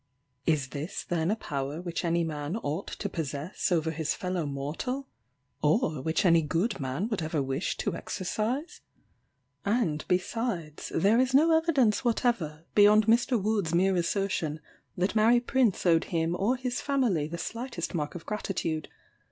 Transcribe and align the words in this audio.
Is 0.47 0.69
this 0.69 1.03
then 1.03 1.29
a 1.29 1.35
power 1.35 1.79
which 1.79 2.03
any 2.03 2.23
man 2.23 2.57
ought 2.57 2.87
to 2.87 3.07
possess 3.07 3.71
over 3.71 3.91
his 3.91 4.15
fellow 4.15 4.47
mortal? 4.47 5.07
or 5.61 6.01
which 6.01 6.25
any 6.25 6.41
good 6.41 6.79
man 6.79 7.07
would 7.09 7.21
ever 7.21 7.39
wish 7.39 7.77
to 7.77 7.95
exercise? 7.95 8.81
And, 9.63 10.03
besides, 10.07 10.91
there 10.95 11.19
is 11.19 11.35
no 11.35 11.55
evidence 11.55 12.03
whatever, 12.03 12.65
beyond 12.73 13.05
Mr. 13.05 13.39
Wood's 13.39 13.75
mere 13.75 13.95
assertion, 13.95 14.59
that 14.97 15.15
Mary 15.15 15.39
Prince 15.39 15.85
owed 15.85 16.05
him 16.05 16.35
or 16.35 16.55
his 16.55 16.81
family 16.81 17.27
the 17.27 17.37
slightest 17.37 17.93
mark 17.93 18.15
of 18.15 18.25
gratitude. 18.25 18.87